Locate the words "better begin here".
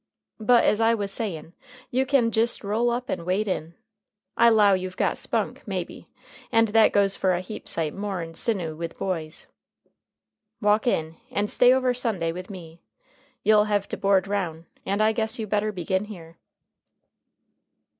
15.45-16.39